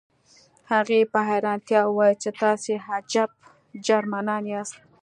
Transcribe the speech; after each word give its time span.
هغې 0.71 0.99
په 1.11 1.19
حیرانتیا 1.29 1.81
وویل 1.85 2.15
چې 2.23 2.29
تاسې 2.41 2.73
عجب 2.95 3.29
جرمنان 3.85 4.43
یاست 4.53 4.77